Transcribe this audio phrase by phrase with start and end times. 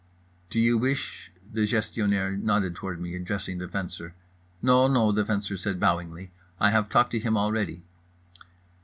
[0.49, 4.15] "Do you wish?"—the Gestionnaire nodded toward me, addressing the Fencer.
[4.59, 6.31] "No, no" the Fencer said bowingly.
[6.59, 7.83] "I have talked to him already."